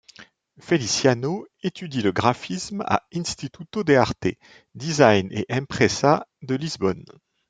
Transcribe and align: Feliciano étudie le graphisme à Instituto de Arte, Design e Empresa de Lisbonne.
Feliciano 0.59 1.45
étudie 1.61 2.01
le 2.01 2.11
graphisme 2.11 2.81
à 2.87 3.03
Instituto 3.13 3.83
de 3.83 3.93
Arte, 3.93 4.29
Design 4.73 5.31
e 5.31 5.45
Empresa 5.53 6.25
de 6.41 6.55
Lisbonne. 6.55 7.05